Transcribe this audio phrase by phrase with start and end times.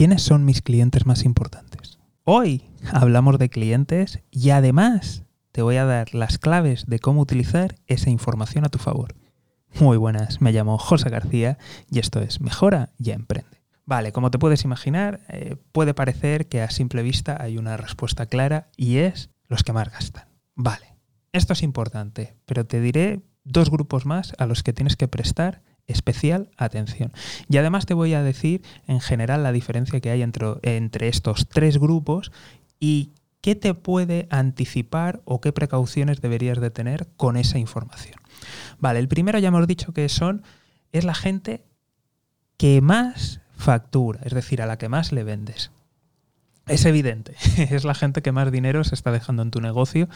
[0.00, 1.98] ¿quiénes son mis clientes más importantes?
[2.24, 7.76] Hoy hablamos de clientes y además te voy a dar las claves de cómo utilizar
[7.86, 9.14] esa información a tu favor.
[9.78, 11.58] Muy buenas, me llamo José García
[11.90, 13.62] y esto es Mejora y Emprende.
[13.84, 18.24] Vale, como te puedes imaginar, eh, puede parecer que a simple vista hay una respuesta
[18.24, 20.30] clara y es los que más gastan.
[20.54, 20.96] Vale,
[21.34, 25.60] esto es importante, pero te diré dos grupos más a los que tienes que prestar
[25.86, 27.12] especial atención.
[27.48, 31.48] Y además te voy a decir en general la diferencia que hay entre, entre estos
[31.48, 32.32] tres grupos
[32.78, 38.20] y qué te puede anticipar o qué precauciones deberías de tener con esa información.
[38.78, 40.42] Vale, el primero ya hemos dicho que son
[40.92, 41.64] es la gente
[42.56, 45.70] que más factura, es decir, a la que más le vendes.
[46.66, 50.08] Es evidente, es la gente que más dinero se está dejando en tu negocio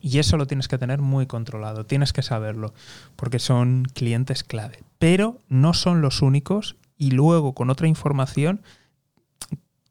[0.00, 2.74] y eso lo tienes que tener muy controlado, tienes que saberlo,
[3.16, 4.80] porque son clientes clave.
[5.02, 8.62] Pero no son los únicos y luego con otra información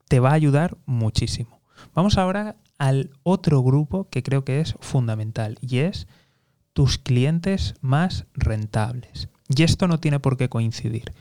[0.07, 1.59] te va a ayudar muchísimo.
[1.93, 6.07] Vamos ahora al otro grupo que creo que es fundamental y es
[6.71, 9.27] tus clientes más rentables.
[9.49, 11.11] Y esto no tiene por qué coincidir.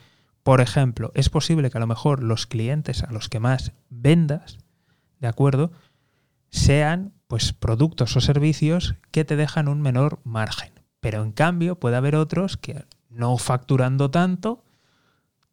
[0.45, 4.59] Por ejemplo, es posible que a lo mejor los clientes a los que más vendas,
[5.19, 5.73] ¿de acuerdo?
[6.51, 10.71] Sean pues productos o servicios que te dejan un menor margen.
[11.01, 14.65] Pero en cambio puede haber otros que no facturando tanto,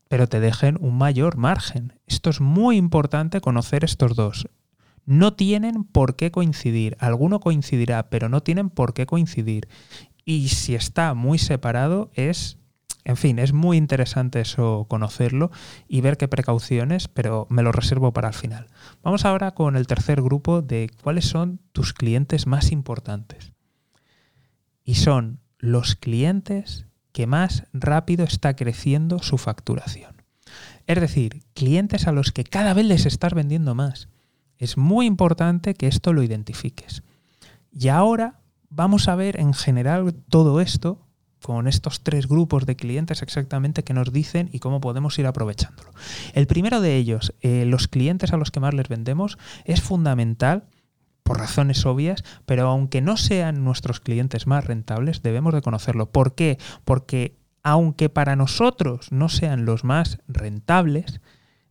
[0.08, 1.94] pero te dejen un mayor margen.
[2.05, 4.47] Esto es muy importante conocer estos dos.
[5.05, 6.95] No tienen por qué coincidir.
[7.00, 9.67] Alguno coincidirá, pero no tienen por qué coincidir.
[10.23, 12.58] Y si está muy separado es
[13.08, 15.50] en fin, es muy interesante eso conocerlo
[15.88, 18.67] y ver qué precauciones, pero me lo reservo para el final.
[19.02, 23.53] Vamos ahora con el tercer grupo de cuáles son tus clientes más importantes.
[24.83, 26.87] Y son los clientes
[27.18, 30.22] que más rápido está creciendo su facturación.
[30.86, 34.08] Es decir, clientes a los que cada vez les estás vendiendo más.
[34.59, 37.02] Es muy importante que esto lo identifiques.
[37.72, 41.08] Y ahora vamos a ver en general todo esto
[41.41, 45.90] con estos tres grupos de clientes exactamente que nos dicen y cómo podemos ir aprovechándolo.
[46.36, 50.66] El primero de ellos, eh, los clientes a los que más les vendemos, es fundamental
[51.28, 56.10] por razones obvias, pero aunque no sean nuestros clientes más rentables, debemos de conocerlo.
[56.10, 56.58] ¿Por qué?
[56.86, 61.20] Porque aunque para nosotros no sean los más rentables,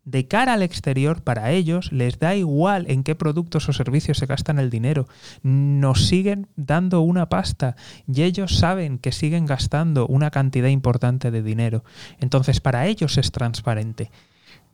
[0.04, 4.26] de cara al exterior, para ellos les da igual en qué productos o servicios se
[4.26, 5.08] gastan el dinero.
[5.42, 11.42] Nos siguen dando una pasta y ellos saben que siguen gastando una cantidad importante de
[11.42, 11.82] dinero.
[12.20, 14.10] Entonces, para ellos es transparente.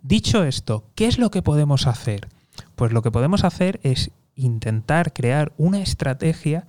[0.02, 2.28] Dicho esto, ¿qué es lo que podemos hacer?
[2.74, 4.10] Pues lo que podemos hacer es
[4.44, 6.66] intentar crear una estrategia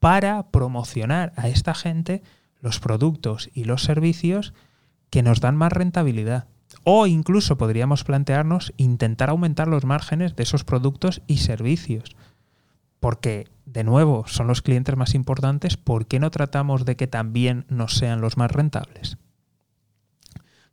[0.00, 2.22] para promocionar a esta gente
[2.60, 4.54] los productos y los servicios
[5.10, 6.46] que nos dan más rentabilidad.
[6.84, 12.16] O incluso podríamos plantearnos intentar aumentar los márgenes de esos productos y servicios.
[13.00, 17.64] Porque, de nuevo, son los clientes más importantes, ¿por qué no tratamos de que también
[17.68, 19.18] nos sean los más rentables?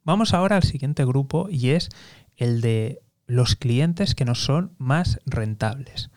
[0.03, 1.89] Vamos ahora al siguiente grupo y es
[2.37, 6.09] el de los clientes que nos son más rentables.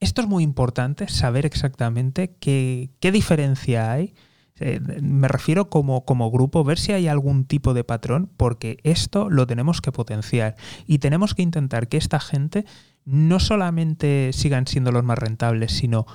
[0.00, 4.14] Esto es muy importante, saber exactamente qué, qué diferencia hay.
[4.60, 9.30] Eh, me refiero como, como grupo, ver si hay algún tipo de patrón, porque esto
[9.30, 10.56] lo tenemos que potenciar.
[10.86, 12.64] Y tenemos que intentar que esta gente
[13.04, 16.06] no solamente sigan siendo los más rentables, sino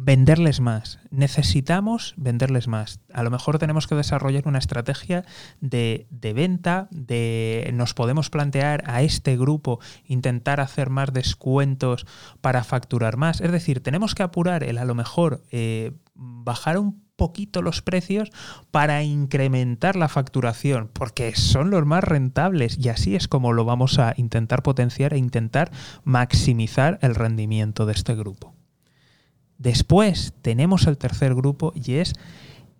[0.00, 1.00] venderles más.
[1.10, 3.00] Necesitamos venderles más.
[3.12, 5.24] A lo mejor tenemos que desarrollar una estrategia
[5.60, 12.06] de, de, venta, de nos podemos plantear a este grupo intentar hacer más descuentos
[12.40, 13.40] para facturar más.
[13.40, 18.30] Es decir, tenemos que apurar el a lo mejor eh, bajar un poquito los precios
[18.70, 23.98] para incrementar la facturación, porque son los más rentables y así es como lo vamos
[23.98, 25.72] a intentar potenciar e intentar
[26.04, 28.57] maximizar el rendimiento de este grupo.
[29.58, 32.14] Después tenemos el tercer grupo y es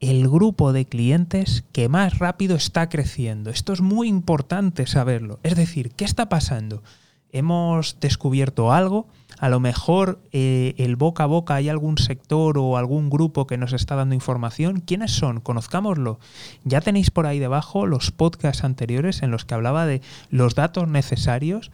[0.01, 3.51] el grupo de clientes que más rápido está creciendo.
[3.51, 5.41] Esto es muy importante saberlo.
[5.43, 6.83] Es decir, ¿qué está pasando?
[7.31, 9.07] hemos descubierto algo,
[9.39, 13.59] a lo mejor eh, el boca a boca hay algún sector o algún grupo que
[13.59, 14.81] nos está dando información.
[14.81, 15.41] ¿Quiénes son?
[15.41, 16.19] Conozcámoslo.
[16.65, 20.01] Ya tenéis por ahí debajo los podcasts anteriores en los que hablaba de
[20.31, 21.71] los datos necesarios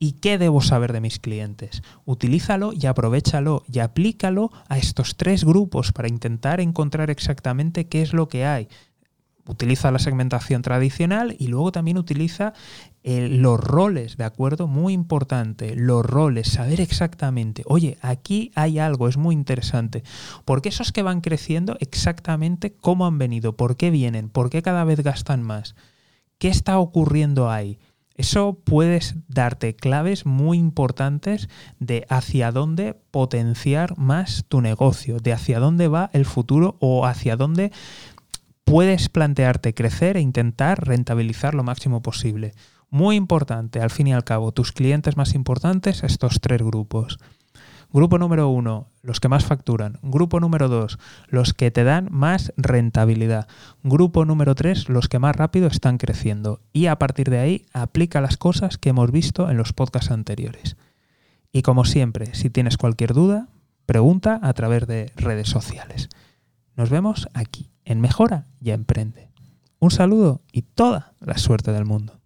[0.00, 1.82] y qué debo saber de mis clientes.
[2.04, 8.12] Utilízalo y aprovechalo y aplícalo a estos tres grupos para intentar encontrar exactamente qué es
[8.12, 8.66] lo que hay
[9.50, 12.52] utiliza la segmentación tradicional y luego también utiliza
[13.02, 14.68] eh, los roles, ¿de acuerdo?
[14.68, 20.02] Muy importante, los roles, saber exactamente, oye, aquí hay algo, es muy interesante,
[20.44, 24.84] porque esos que van creciendo exactamente cómo han venido, por qué vienen, por qué cada
[24.84, 25.74] vez gastan más,
[26.38, 27.78] qué está ocurriendo ahí.
[28.16, 31.48] Eso puedes darte claves muy importantes
[31.78, 37.36] de hacia dónde potenciar más tu negocio, de hacia dónde va el futuro o hacia
[37.36, 37.72] dónde
[38.64, 42.52] puedes plantearte crecer e intentar rentabilizar lo máximo posible.
[42.88, 47.18] Muy importante, al fin y al cabo, tus clientes más importantes, estos tres grupos.
[47.92, 49.98] Grupo número uno, los que más facturan.
[50.02, 53.48] Grupo número dos, los que te dan más rentabilidad.
[53.82, 56.60] Grupo número tres, los que más rápido están creciendo.
[56.72, 60.76] Y a partir de ahí, aplica las cosas que hemos visto en los podcasts anteriores.
[61.52, 63.48] Y como siempre, si tienes cualquier duda,
[63.86, 66.10] pregunta a través de redes sociales.
[66.76, 69.30] Nos vemos aquí, en Mejora y Emprende.
[69.80, 72.19] Un saludo y toda la suerte del mundo.